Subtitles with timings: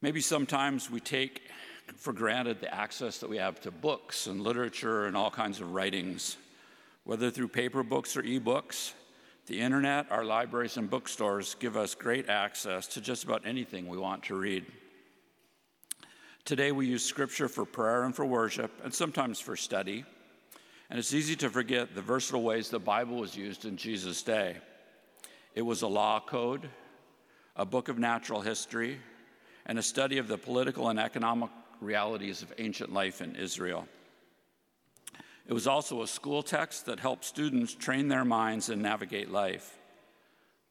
[0.00, 1.42] Maybe sometimes we take
[1.96, 5.72] for granted the access that we have to books and literature and all kinds of
[5.72, 6.36] writings,
[7.02, 8.92] whether through paper books or ebooks.
[9.46, 13.98] The internet, our libraries, and bookstores give us great access to just about anything we
[13.98, 14.66] want to read.
[16.44, 20.04] Today, we use scripture for prayer and for worship, and sometimes for study.
[20.90, 24.58] And it's easy to forget the versatile ways the Bible was used in Jesus' day.
[25.54, 26.70] It was a law code,
[27.56, 29.00] a book of natural history,
[29.68, 31.50] and a study of the political and economic
[31.80, 33.86] realities of ancient life in Israel.
[35.46, 39.78] It was also a school text that helped students train their minds and navigate life.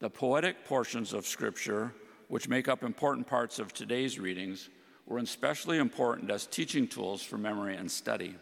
[0.00, 1.92] The poetic portions of Scripture,
[2.28, 4.68] which make up important parts of today's readings,
[5.06, 8.36] were especially important as teaching tools for memory and study.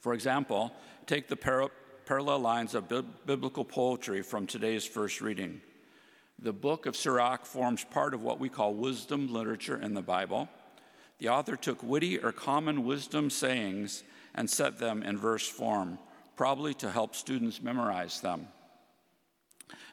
[0.00, 0.72] For example,
[1.06, 1.70] take the par-
[2.04, 5.60] parallel lines of bi- biblical poetry from today's first reading.
[6.38, 10.48] The book of Sirach forms part of what we call wisdom literature in the Bible.
[11.18, 14.02] The author took witty or common wisdom sayings
[14.34, 15.98] and set them in verse form,
[16.36, 18.48] probably to help students memorize them.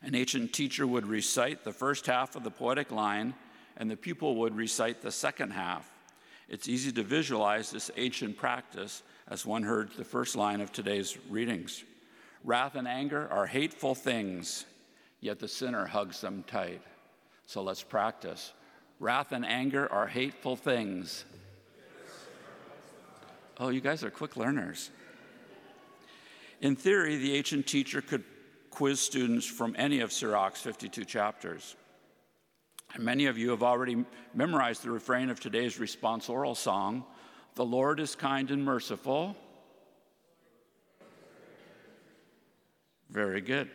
[0.01, 3.33] An ancient teacher would recite the first half of the poetic line,
[3.77, 5.89] and the pupil would recite the second half.
[6.49, 11.17] It's easy to visualize this ancient practice as one heard the first line of today's
[11.29, 11.85] readings.
[12.43, 14.65] Wrath and anger are hateful things,
[15.23, 16.81] yet the sinner hugs them tight.
[17.45, 18.51] So let's practice.
[18.99, 21.23] Wrath and anger are hateful things.
[23.57, 24.91] Oh, you guys are quick learners.
[26.59, 28.23] In theory, the ancient teacher could
[28.69, 31.75] quiz students from any of Sirach's 52 chapters.
[32.93, 37.05] And many of you have already memorized the refrain of today's responsorial song
[37.55, 39.37] The Lord is kind and merciful.
[43.09, 43.69] Very good.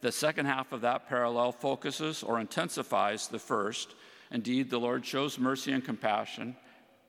[0.00, 3.94] The second half of that parallel focuses or intensifies the first.
[4.30, 6.56] Indeed, the Lord shows mercy and compassion,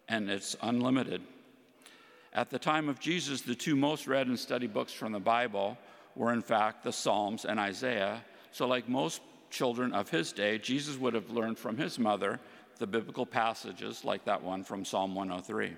[0.08, 1.22] and it's unlimited.
[2.34, 5.78] At the time of Jesus, the two most read and studied books from the Bible
[6.16, 8.24] were, in fact, the Psalms and Isaiah.
[8.52, 12.40] So, like most children of his day, Jesus would have learned from his mother
[12.78, 15.74] the biblical passages, like that one from Psalm 103.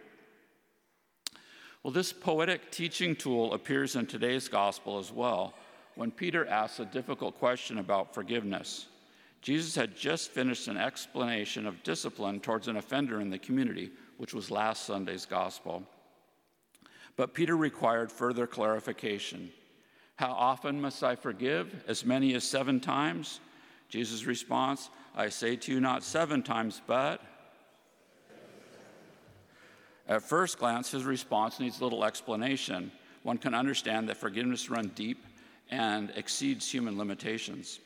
[1.83, 5.53] Well, this poetic teaching tool appears in today's gospel as well
[5.99, 8.87] when Peter asks a difficult question about forgiveness.
[9.41, 14.33] Jesus had just finished an explanation of discipline towards an offender in the community, which
[14.33, 15.83] was last Sunday's gospel.
[17.17, 19.51] But Peter required further clarification.
[20.15, 21.83] How often must I forgive?
[21.85, 23.41] As many as seven times?
[23.89, 27.21] Jesus' response I say to you, not seven times, but.
[30.07, 32.93] At first glance, his response needs little explanation.
[33.23, 35.25] One can understand that forgiveness runs deep
[35.69, 37.79] and exceeds human limitations.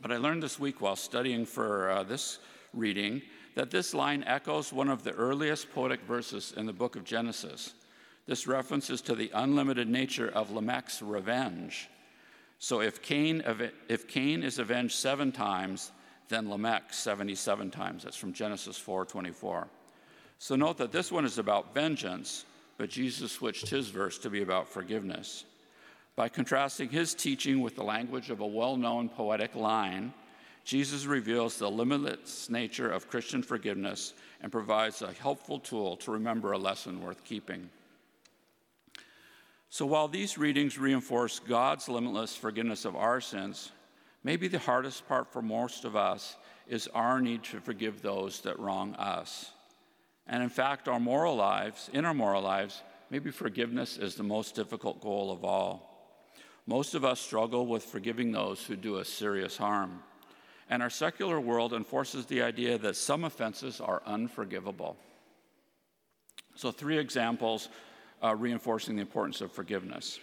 [0.00, 2.38] But I learned this week while studying for uh, this
[2.74, 3.22] reading
[3.54, 7.74] that this line echoes one of the earliest poetic verses in the book of Genesis.
[8.26, 11.88] This references to the unlimited nature of Lamech's revenge.
[12.58, 13.42] So if Cain,
[13.88, 15.92] if Cain is avenged seven times,
[16.28, 18.04] then Lamech 77 times.
[18.04, 19.68] That's from Genesis 4:24.
[20.38, 22.44] So note that this one is about vengeance,
[22.78, 25.44] but Jesus switched his verse to be about forgiveness.
[26.14, 30.12] By contrasting his teaching with the language of a well known poetic line,
[30.64, 36.52] Jesus reveals the limitless nature of Christian forgiveness and provides a helpful tool to remember
[36.52, 37.68] a lesson worth keeping.
[39.70, 43.72] So while these readings reinforce God's limitless forgiveness of our sins,
[44.22, 46.36] maybe the hardest part for most of us
[46.68, 49.50] is our need to forgive those that wrong us.
[50.26, 54.54] And in fact, our moral lives, in our moral lives, maybe forgiveness is the most
[54.54, 55.91] difficult goal of all.
[56.66, 60.02] Most of us struggle with forgiving those who do us serious harm.
[60.70, 64.96] And our secular world enforces the idea that some offenses are unforgivable.
[66.54, 67.68] So, three examples
[68.22, 70.20] uh, reinforcing the importance of forgiveness.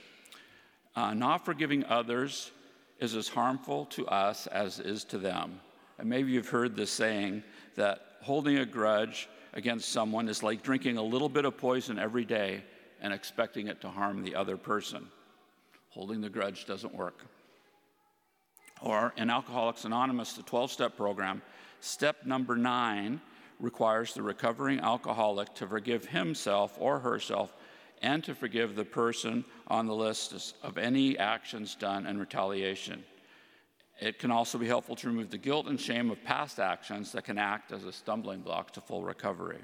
[0.96, 2.52] Uh, not forgiving others
[3.00, 5.60] is as harmful to us as is to them.
[5.98, 7.44] And maybe you've heard the saying
[7.76, 12.26] that holding a grudge against someone is like drinking a little bit of poison every
[12.26, 12.64] day
[13.02, 15.08] and expecting it to harm the other person.
[15.90, 17.26] Holding the grudge doesn't work.
[18.82, 21.42] Or in Alcoholics Anonymous, the 12 step program,
[21.82, 23.20] step number nine
[23.60, 27.54] requires the recovering alcoholic to forgive himself or herself
[28.02, 33.04] and to forgive the person on the list of any actions done in retaliation.
[34.00, 37.26] It can also be helpful to remove the guilt and shame of past actions that
[37.26, 39.60] can act as a stumbling block to full recovery.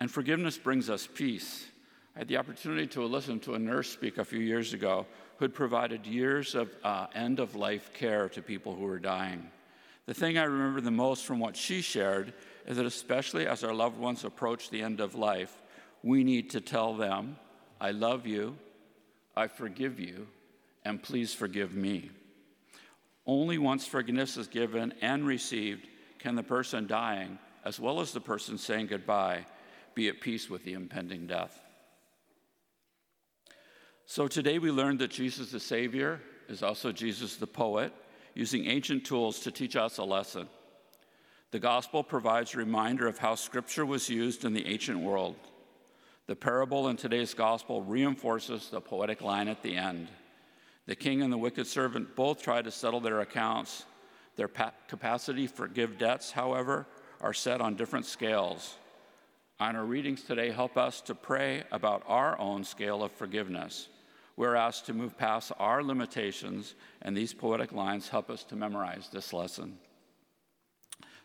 [0.00, 1.66] And forgiveness brings us peace.
[2.18, 5.06] I had the opportunity to listen to a nurse speak a few years ago
[5.36, 9.48] who had provided years of uh, end of life care to people who were dying.
[10.06, 12.32] The thing I remember the most from what she shared
[12.66, 15.62] is that, especially as our loved ones approach the end of life,
[16.02, 17.36] we need to tell them,
[17.80, 18.56] I love you,
[19.36, 20.26] I forgive you,
[20.84, 22.10] and please forgive me.
[23.26, 25.86] Only once forgiveness is given and received
[26.18, 29.46] can the person dying, as well as the person saying goodbye,
[29.94, 31.62] be at peace with the impending death.
[34.10, 36.18] So today we learned that Jesus the Savior
[36.48, 37.92] is also Jesus the poet,
[38.34, 40.48] using ancient tools to teach us a lesson.
[41.50, 45.36] The gospel provides a reminder of how scripture was used in the ancient world.
[46.26, 50.08] The parable in today's gospel reinforces the poetic line at the end.
[50.86, 53.84] The king and the wicked servant both try to settle their accounts.
[54.36, 56.86] Their pa- capacity to forgive debts, however,
[57.20, 58.78] are set on different scales.
[59.60, 63.88] And our readings today help us to pray about our own scale of forgiveness.
[64.38, 69.08] We're asked to move past our limitations, and these poetic lines help us to memorize
[69.12, 69.76] this lesson.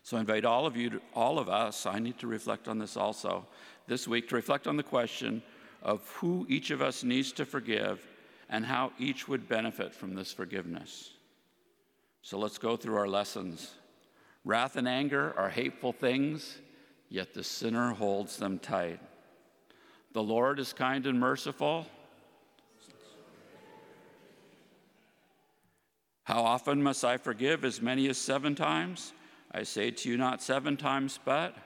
[0.02, 2.80] So I invite all of you, to, all of us, I need to reflect on
[2.80, 3.46] this also
[3.86, 5.44] this week, to reflect on the question
[5.80, 8.04] of who each of us needs to forgive
[8.48, 11.10] and how each would benefit from this forgiveness.
[12.22, 13.74] So let's go through our lessons.
[14.44, 16.58] Wrath and anger are hateful things,
[17.10, 18.98] yet the sinner holds them tight.
[20.14, 21.86] The Lord is kind and merciful.
[26.24, 27.64] How often must I forgive?
[27.64, 29.12] As many as seven times?
[29.52, 31.56] I say to you, not seven times, but